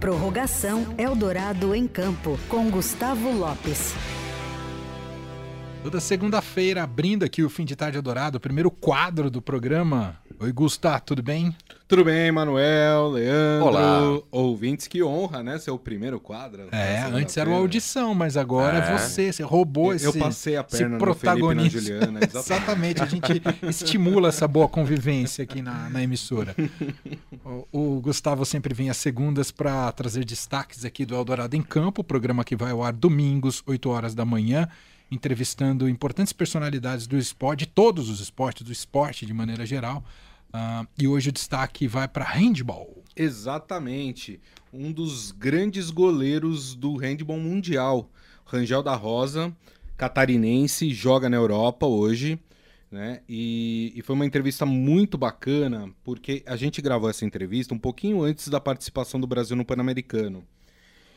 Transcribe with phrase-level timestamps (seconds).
[0.00, 3.94] Prorrogação Eldorado em Campo, com Gustavo Lopes.
[5.82, 10.18] Toda segunda-feira, abrindo aqui o Fim de Tarde Eldorado, o primeiro quadro do programa.
[10.42, 11.54] Oi, Gustavo, tudo bem?
[11.86, 14.22] Tudo bem, Manuel, Leandro, Olá.
[14.30, 15.58] ouvintes, que honra, né?
[15.58, 16.66] Ser o primeiro quadro.
[16.72, 18.98] É, na antes era uma audição, mas agora é, É.
[18.98, 21.78] você, você roubou esse Eu passei a perna no protagonista.
[21.78, 23.02] Felipe na Juliana, exatamente.
[23.02, 26.56] Exatamente, a gente estimula essa boa convivência aqui na, na emissora.
[27.44, 32.02] O, o Gustavo sempre vem às segundas para trazer destaques aqui do Eldorado em Campo,
[32.02, 34.66] programa que vai ao ar domingos, 8 horas da manhã,
[35.10, 40.02] entrevistando importantes personalidades do esporte, de todos os esportes, do esporte de maneira geral.
[40.52, 43.02] Ah, e hoje o destaque vai para handball.
[43.16, 44.40] Exatamente.
[44.72, 48.10] Um dos grandes goleiros do handball mundial.
[48.44, 49.54] Rangel da Rosa,
[49.96, 52.38] catarinense, joga na Europa hoje.
[52.90, 53.20] Né?
[53.28, 58.22] E, e foi uma entrevista muito bacana, porque a gente gravou essa entrevista um pouquinho
[58.22, 60.44] antes da participação do Brasil no Pan-Americano.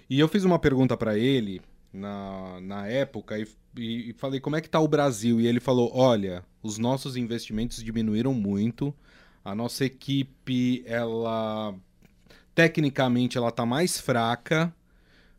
[0.07, 4.61] E eu fiz uma pergunta para ele na, na época e- e falei como é
[4.61, 5.41] que tá o Brasil.
[5.41, 8.93] E ele falou: olha, os nossos investimentos diminuíram muito.
[9.43, 11.75] A nossa equipe, ela
[12.55, 14.73] tecnicamente ela tá mais fraca,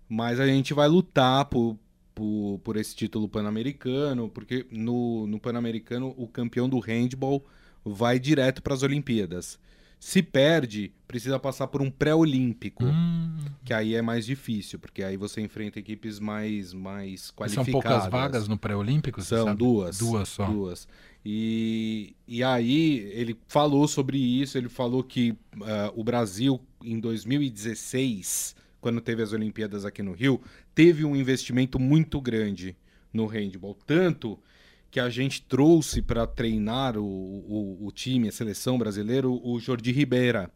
[0.08, 1.78] mas a gente vai lutar por,
[2.14, 7.44] por, por esse título pan-americano, porque no, no pan-americano o campeão do handball
[7.84, 9.58] vai direto para as Olimpíadas.
[10.05, 15.16] Se perde, precisa passar por um pré-olímpico, Hum, que aí é mais difícil, porque aí
[15.16, 17.72] você enfrenta equipes mais, mais são qualificadas.
[17.72, 19.22] poucas vagas no pré-olímpico?
[19.22, 19.56] São sabe?
[19.56, 19.97] duas.
[19.97, 20.44] Duas só.
[20.44, 20.86] Duas.
[21.25, 28.55] E, e aí ele falou sobre isso, ele falou que ah, o Brasil, em 2016,
[28.82, 30.38] quando teve as Olimpíadas aqui no Rio,
[30.75, 32.77] teve um investimento muito grande
[33.10, 33.75] no handball.
[33.86, 34.38] Tanto
[34.95, 39.91] que a gente trouxe para treinar o, o, o time, a seleção brasileira, o, Jordi
[39.91, 40.48] Ribeira,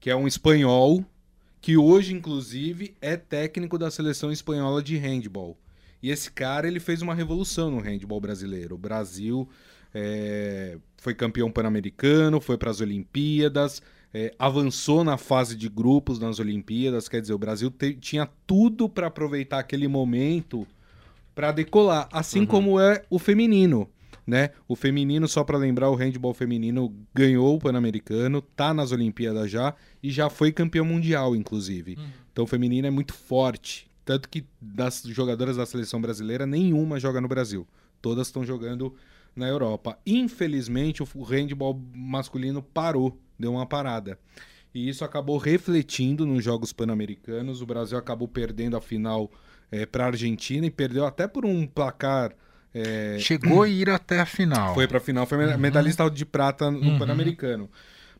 [0.00, 1.04] que é um espanhol
[1.60, 5.56] que hoje, inclusive, é técnico da seleção espanhola de handball.
[6.02, 8.74] E esse cara ele fez uma revolução no handball brasileiro.
[8.74, 9.48] O Brasil
[9.94, 13.80] é, foi campeão pan-americano, foi para as Olimpíadas,
[14.12, 17.08] é, avançou na fase de grupos nas Olimpíadas.
[17.08, 20.66] Quer dizer, o Brasil te- tinha tudo para aproveitar aquele momento
[21.40, 23.88] para decolar, assim como é o feminino.
[24.26, 24.50] Né?
[24.68, 29.74] O feminino, só para lembrar, o handball feminino ganhou o Pan-Americano, tá nas Olimpíadas já
[30.02, 31.98] e já foi campeão mundial, inclusive.
[32.30, 33.88] Então o feminino é muito forte.
[34.04, 37.66] Tanto que das jogadoras da seleção brasileira, nenhuma joga no Brasil.
[38.02, 38.94] Todas estão jogando
[39.34, 39.98] na Europa.
[40.04, 44.18] Infelizmente, o handball masculino parou, deu uma parada.
[44.74, 47.62] E isso acabou refletindo nos Jogos Pan-Americanos.
[47.62, 49.30] O Brasil acabou perdendo a final
[49.86, 52.32] para a Argentina e perdeu até por um placar.
[52.74, 54.74] é, Chegou a ir até a final.
[54.74, 56.98] foi pra final, foi me- medalhista de prata no Uhum.
[56.98, 57.68] Pan-Americano.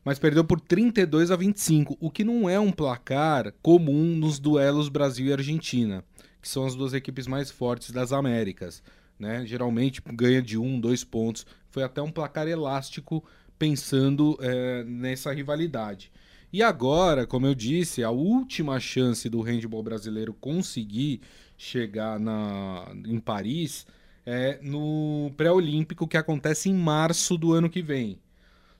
[0.03, 4.89] Mas perdeu por 32 a 25, o que não é um placar comum nos duelos
[4.89, 6.03] Brasil e Argentina,
[6.41, 8.81] que são as duas equipes mais fortes das Américas.
[9.19, 9.45] Né?
[9.45, 11.45] Geralmente ganha de um, dois pontos.
[11.69, 13.23] Foi até um placar elástico
[13.59, 16.11] pensando é, nessa rivalidade.
[16.53, 21.21] E agora, como eu disse, a última chance do handball brasileiro conseguir
[21.57, 23.85] chegar na, em Paris
[24.25, 28.19] é no pré-olímpico que acontece em março do ano que vem.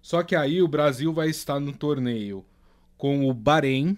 [0.02, 2.44] Só que aí o Brasil vai estar no torneio
[2.98, 3.98] com o Bahrein.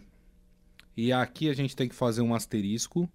[0.96, 3.10] E aqui a gente tem que fazer um asterisco.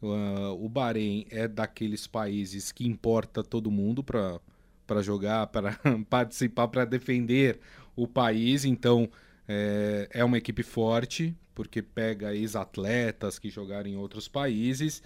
[0.00, 6.84] Uh, o Bahrein é daqueles países que importa todo mundo para jogar, para participar, para
[6.84, 7.60] defender
[7.94, 8.64] o país.
[8.64, 9.10] Então
[9.48, 15.02] é, é uma equipe forte, porque pega ex-atletas que jogaram em outros países.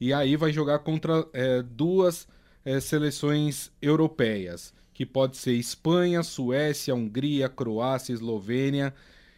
[0.00, 2.26] E aí vai jogar contra é, duas
[2.64, 8.94] é, seleções europeias, que pode ser Espanha, Suécia, Hungria, Croácia, Eslovênia,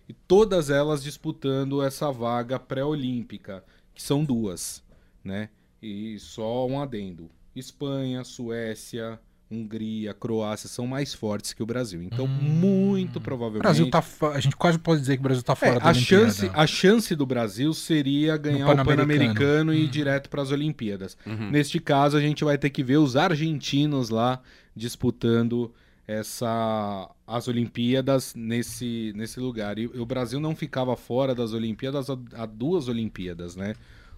[0.09, 4.83] e todas elas disputando essa vaga pré-olímpica, que são duas,
[5.23, 5.49] né?
[5.83, 7.31] E só um adendo.
[7.55, 9.19] Espanha, Suécia,
[9.51, 12.03] Hungria, Croácia são mais fortes que o Brasil.
[12.03, 13.63] Então, muito O provavelmente.
[13.63, 14.01] Brasil tá.
[14.03, 16.25] fo- A gente quase pode dizer que o Brasil tá fora É, da a, Olimpíada.
[16.25, 18.97] chance, a chance do Brasil seria ganhar o Pan-Americano.
[19.07, 21.17] Pan-Americano e ir direto para as Olimpíadas.
[21.27, 21.51] Uhum.
[21.51, 24.41] Neste caso, a gente vai ter que ver os argentinos lá
[24.75, 25.73] disputando
[26.07, 29.79] essa as Olimpíadas nesse, nesse lugar.
[29.79, 33.75] E o Brasil não ficava fora das Olimpíadas há, há duas Olimpíadas, né?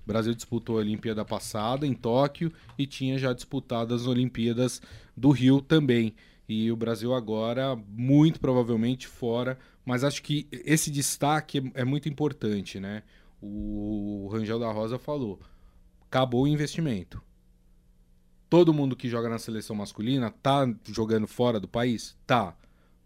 [0.06, 4.80] O Brasil disputou a Olimpíada passada em Tóquio e tinha já disputado as Olimpíadas
[5.16, 6.14] do Rio também.
[6.48, 9.58] E o Brasil agora, muito provavelmente, fora.
[9.84, 13.02] Mas acho que esse destaque é, é muito importante, né?
[13.42, 15.40] O Rangel da Rosa falou:
[16.02, 17.20] acabou o investimento.
[18.48, 22.16] Todo mundo que joga na seleção masculina tá jogando fora do país?
[22.24, 22.56] Tá.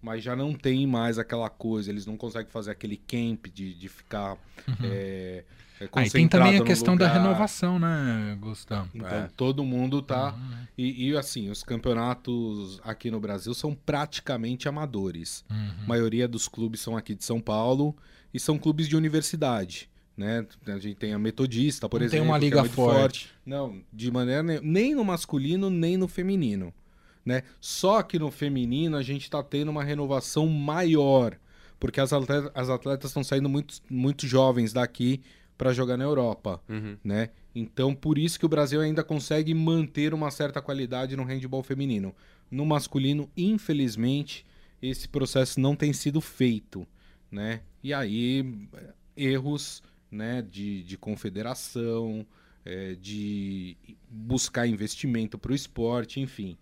[0.02, 3.88] Mas já não tem mais aquela coisa, eles não conseguem fazer aquele camp de, de
[3.88, 4.36] ficar
[4.82, 5.44] é,
[5.80, 7.22] é, Aí tem também a questão da lugar.
[7.22, 8.90] renovação, né, Gustavo?
[8.94, 9.30] Então É.
[9.34, 10.34] todo mundo tá.
[10.34, 10.66] Uhum.
[10.76, 15.42] E, e, assim, os campeonatos aqui no Brasil são praticamente amadores.
[15.50, 15.70] Uhum.
[15.84, 17.96] A maioria dos clubes são aqui de São Paulo
[18.32, 19.88] e são clubes de universidade.
[20.16, 20.44] Né?
[20.66, 22.30] A gente tem a Metodista, por Não tem exemplo.
[22.32, 23.30] uma que é liga muito forte.
[23.46, 24.42] Não, de maneira.
[24.42, 26.74] Nem no masculino, nem no feminino.
[27.30, 27.44] Né?
[27.60, 31.38] Só que no feminino a gente está tendo uma renovação maior.
[31.78, 35.22] Porque as atletas, as atletas estão saindo muito, muito jovens daqui
[35.56, 36.96] para jogar na Europa Uhum.
[37.04, 37.30] né?
[37.54, 42.12] Então, por isso que o Brasil ainda consegue manter uma certa qualidade no handball feminino.
[42.50, 44.44] No masculino, infelizmente,
[44.82, 46.84] esse processo não tem sido feito,
[47.30, 47.60] né?
[47.80, 48.44] E aí,
[49.16, 52.26] erros, né, de, de confederação,
[52.64, 53.76] eh, de
[54.08, 56.56] buscar investimento para o esporte, enfim.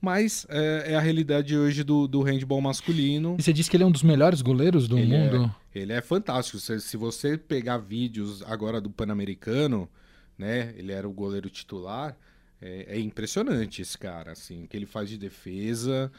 [0.00, 3.36] Mas eh, é, a realidade hoje do, do handball masculino.
[3.38, 5.52] E você disse que ele é um dos melhores goleiros do Ele mundo?
[5.74, 6.58] Ele é fantástico.
[6.58, 9.88] Se, se você pegar vídeos agora do Pan-Americano,
[10.36, 10.72] né?
[10.76, 12.16] Ele era o goleiro titular.
[12.62, 16.10] É, é impressionante esse cara, assim, o que ele faz de defesa.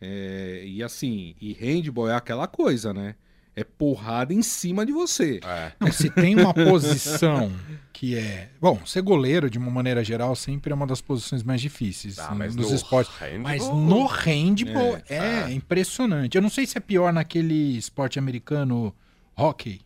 [0.00, 3.14] é, e assim, e handball é aquela coisa, né?
[3.60, 5.40] É porrada em cima de você.
[5.44, 5.72] É.
[5.80, 7.50] Não, se tem uma posição
[7.92, 8.50] que é.
[8.60, 12.34] Bom, ser goleiro, de uma maneira geral, sempre é uma das posições mais difíceis Ah,
[12.34, 13.12] mas nos no esportes.
[13.16, 15.16] handball- Mas no handball é,
[15.48, 15.52] É.
[15.52, 16.36] impressionante.
[16.36, 18.94] Eu não sei se é pior naquele esporte americano
[19.36, 19.80] hockey.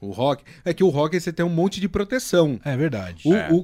[0.00, 0.42] O rock.
[0.64, 2.58] É que o rock você tem um monte de proteção.
[2.64, 3.22] É verdade.
[3.24, 3.48] O, É.
[3.52, 3.62] o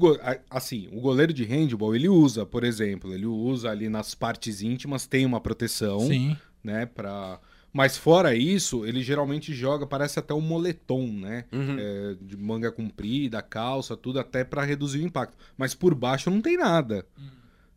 [0.49, 5.05] assim, o goleiro de handball, ele usa, por exemplo, ele usa ali nas partes íntimas,
[5.05, 5.99] tem uma proteção.
[6.01, 6.37] Sim.
[6.63, 7.39] né, pra...
[7.79, 11.45] Mas fora isso, ele geralmente joga, parece até um moletom, né?
[11.53, 11.77] Uhum.
[11.79, 15.37] É, de manga comprida, calça, tudo até pra reduzir o impacto.
[15.57, 17.07] Mas por baixo não tem nada.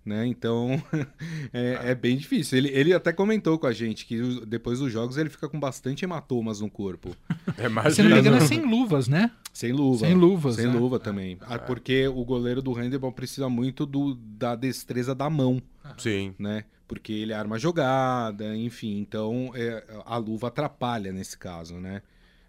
[0.03, 0.25] Né?
[0.25, 0.81] Então
[1.53, 2.57] é, é bem difícil.
[2.57, 6.03] Ele, ele até comentou com a gente que depois dos jogos ele fica com bastante
[6.03, 7.15] hematomas no corpo.
[7.57, 9.29] É mais Se não me engano, é sem luvas, né?
[9.53, 10.05] Sem luva.
[10.05, 10.73] Sem luvas, Sem né?
[10.73, 11.37] luva também.
[11.41, 15.61] Ah, Porque o goleiro do handebol precisa muito do, da destreza da mão.
[15.97, 16.33] Sim.
[16.39, 16.63] né?
[16.91, 18.97] Porque ele arma a jogada, enfim.
[18.99, 22.01] Então é, a luva atrapalha nesse caso, né?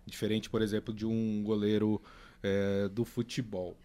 [0.04, 2.02] Diferente, por exemplo, de um goleiro
[2.42, 3.76] é, do futebol.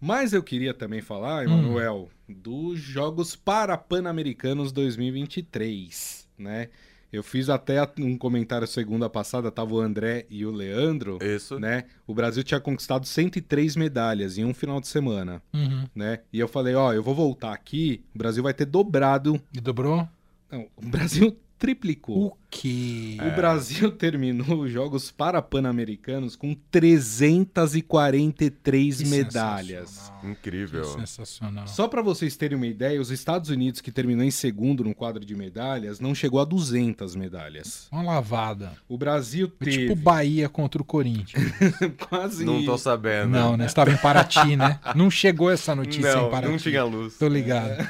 [0.00, 6.68] Mas eu queria também falar, Emanuel, dos Jogos Parapan-Americanos 2023, né?
[7.12, 11.58] Eu fiz até um comentário segunda passada, tava o André e o Leandro, Isso.
[11.58, 11.84] né?
[12.06, 15.86] O Brasil tinha conquistado 103 medalhas em um final de semana, Uhum.
[15.94, 16.20] né?
[16.32, 20.06] E eu falei, ó, eu vou voltar aqui, o Brasil vai ter dobrado E dobrou?
[20.50, 22.26] não, o Brasil triplicou.
[22.26, 23.16] O quê?
[23.20, 29.88] O Brasil terminou os Jogos Parapan-Americanos com 343 Que medalhas.
[29.90, 30.18] sensacional.
[30.30, 30.82] Incrível.
[30.82, 31.66] Que sensacional.
[31.68, 35.24] Só para vocês terem uma ideia, os Estados Unidos, que terminou em segundo no quadro
[35.24, 37.86] de medalhas, não chegou a 200 medalhas.
[37.92, 38.72] Uma lavada.
[38.88, 41.42] O Brasil É teve tipo Bahia contra o Corinthians.
[42.08, 43.30] quase Não tô sabendo.
[43.30, 43.66] Não, né?
[43.66, 44.80] Estava em Paraty, né?
[44.94, 46.52] Não chegou essa notícia Não, em Paraty.
[46.52, 47.14] não tinha luz.
[47.16, 47.86] Tô ligado.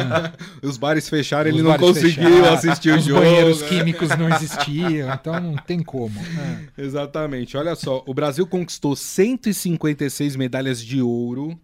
[0.62, 3.20] os bares fecharam, Os ele não conseguiu fecharam, assistir o Os jogo.
[3.20, 3.68] banheiros né?
[3.98, 6.18] Químicos não existiam, então não tem como.
[6.18, 6.82] É.
[6.82, 7.56] Exatamente.
[7.56, 11.58] Olha só, o Brasil conquistou 156 medalhas de ouro,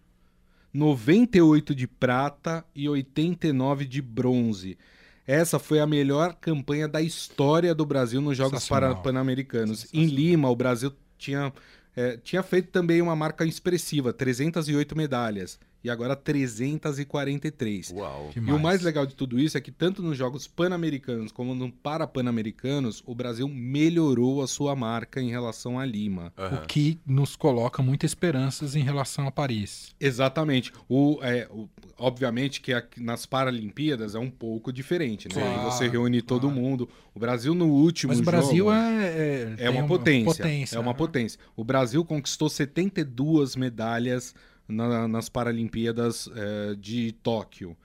[0.73, 4.79] 98 de prata e 89 de bronze.
[5.27, 9.87] Essa foi a melhor campanha da história do Brasil nos Jogos Pan-Americanos.
[9.93, 10.07] Em.
[10.07, 11.53] Lima, o Brasil tinha,
[11.95, 15.61] é, tinha feito também uma marca expressiva, 308 medalhas.
[15.85, 17.93] E agora 343.
[17.93, 18.31] Uau.
[18.35, 21.71] E o mais legal de tudo isso é que tanto nos Jogos Pan-Americanos como no
[21.73, 26.33] Parapan-Americanos, o Brasil melhorou a sua marca em relação a Lima.
[26.39, 26.63] Aham.
[26.63, 29.95] O que nos coloca muitas esperanças em relação a Paris.
[30.01, 30.73] Exatamente.
[30.89, 35.35] O, é, o- obviamente que aqui nas Paralimpíadas é um pouco diferente, né?
[35.35, 36.57] Claro, você reúne todo claro.
[36.61, 36.89] mundo.
[37.15, 38.31] O Brasil no último Mas o jogo...
[38.37, 40.99] Brasil é, é, É tem uma potência, potência, É uma né?
[40.99, 41.41] potência.
[41.57, 44.35] O Brasil conquistou 72 medalhas
[44.73, 47.77] na- nas Paralimpíadas eh, de Tóquio.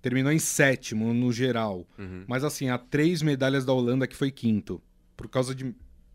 [0.00, 1.86] Terminou em sétimo no geral.
[1.98, 2.24] Uhum.
[2.28, 4.80] Mas assim, há três medalhas da Holanda que foi quinto.
[5.16, 5.74] Por causa de,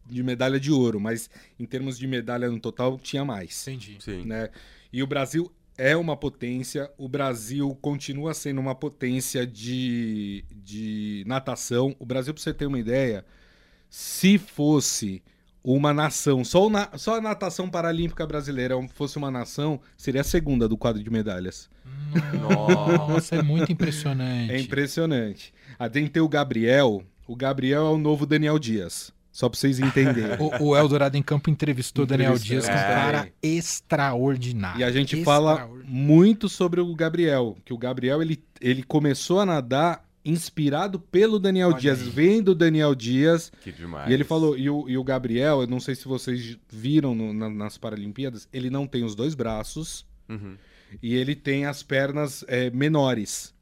[0.10, 1.00] de medalha de ouro.
[1.00, 3.68] Mas em termos de medalha no total, tinha mais.
[3.68, 3.98] Entendi.
[4.00, 4.26] Sim.
[4.26, 4.50] Né?
[4.94, 6.90] E o Brasil é uma potência.
[6.98, 11.94] O Brasil continua sendo uma potência de, de natação.
[12.00, 13.26] O Brasil, para você ter uma ideia,
[13.90, 15.22] se fosse
[15.64, 20.24] uma nação, só, o na- só a natação paralímpica brasileira fosse uma nação, seria a
[20.24, 21.70] segunda do quadro de medalhas.
[22.42, 24.52] Nossa, é muito impressionante.
[24.52, 25.54] É impressionante.
[25.78, 27.04] A gente tem o Gabriel.
[27.28, 29.14] O Gabriel é o novo Daniel Dias.
[29.32, 30.38] Só pra vocês entenderem.
[30.60, 32.84] O, o Eldorado em Campo entrevistou Daniel Dias, que é um é.
[32.84, 34.82] cara extraordinário.
[34.82, 39.46] E a gente fala muito sobre o Gabriel, que o Gabriel ele, ele começou a
[39.46, 42.10] nadar inspirado pelo Daniel Olha Dias, aí.
[42.10, 43.52] vendo o Daniel Dias.
[43.62, 44.10] Que demais.
[44.10, 47.34] E ele falou, e o, e o Gabriel, eu não sei se vocês viram no-
[47.34, 50.56] na- nas Paralimpíadas, ele não tem os dois braços Uhum.
[51.02, 53.54] e ele tem as pernas é, menores,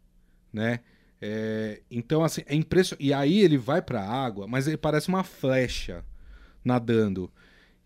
[0.51, 0.81] né?
[1.21, 3.05] É, então, assim, é impressionante.
[3.05, 6.03] E aí ele vai pra água, mas ele parece uma flecha
[6.63, 7.31] nadando.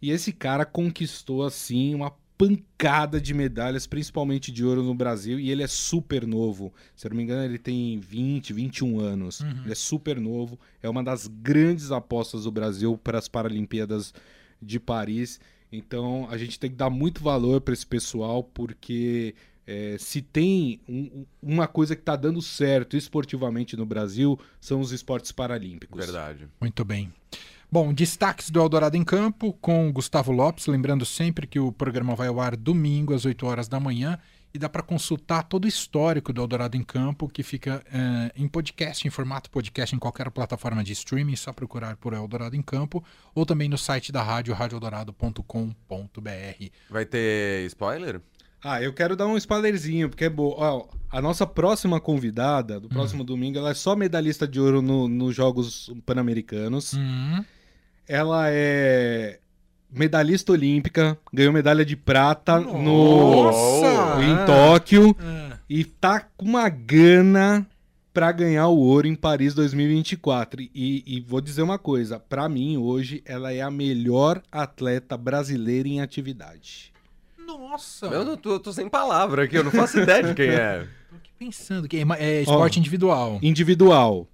[0.02, 2.12] E esse cara conquistou, assim, uma
[2.48, 6.74] pancada de medalhas, principalmente de ouro no Brasil, e ele é super novo.
[6.96, 9.40] Se eu não me engano, ele tem 20, 21 anos.
[9.42, 9.62] Uhum.
[9.64, 14.14] Ele é super novo, é uma das grandes apostas do Brasil para as Paralimpíadas
[14.62, 15.40] de Paris.
[15.72, 19.34] Então, a gente tem que dar muito valor para esse pessoal, porque
[19.66, 24.92] é, se tem um- uma coisa que está dando certo esportivamente no Brasil, são os
[24.92, 26.04] esportes paralímpicos.
[26.06, 26.48] Verdade.
[26.60, 27.12] Muito bem.
[27.74, 30.68] Bom, destaques do Eldorado em Campo com Gustavo Lopes.
[30.68, 34.20] Lembrando sempre que o programa vai ao ar domingo às 8 horas da manhã
[34.54, 38.48] e dá para consultar todo o histórico do Eldorado em Campo, que fica eh, em
[38.48, 43.04] podcast, em formato podcast, em qualquer plataforma de streaming, só procurar por Eldorado em Campo,
[43.34, 46.66] ou também no site da rádio, radioeldorado.com.br.
[46.92, 48.22] Vai ter spoiler?
[48.64, 50.88] Ah, eu quero dar um spoilerzinho, porque é boa.
[51.10, 55.36] A nossa próxima convidada, do próximo domingo, ela é só medalhista de ouro no- nos
[55.36, 56.94] Jogos Pan-Americanos.
[56.94, 57.44] Hum,
[58.08, 59.40] Ela é
[59.94, 64.24] medalhista olímpica, ganhou medalha de prata no, Nossa!
[64.24, 67.66] em Tóquio ah, e tá com uma gana
[68.14, 70.62] pra ganhar o ouro em Paris 2024.
[70.62, 75.88] E, e vou dizer uma coisa, pra mim hoje ela é a melhor atleta brasileira
[75.88, 76.92] em atividade.
[77.46, 78.08] nossa!
[78.08, 80.88] Eu não tô, eu tô sem palavra aqui, eu não faço ideia de quem é.
[81.10, 82.80] Tô aqui pensando que é, é esporte Ó.
[82.80, 83.40] individual.
[83.44, 84.28] Individual.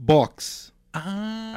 [0.00, 0.72] Box.
[1.04, 1.52] Ah,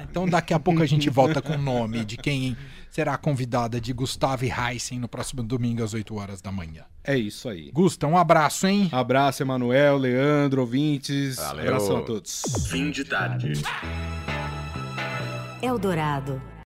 [0.00, 0.02] Ah.
[0.10, 2.56] Então daqui a pouco a gente volta com o nome de quem
[2.90, 6.84] será a convidada de Gustavo e Heisen no próximo domingo às 8 horas da manhã.
[7.04, 7.70] É isso aí.
[7.72, 8.88] Gusta, um abraço, hein?
[8.92, 11.36] Abraço, Emanuel, Leandro, ouvintes.
[11.36, 11.64] Valeu.
[11.66, 12.42] Abração a todos.
[12.68, 13.52] Fim de tarde.
[15.62, 16.40] Eldorado.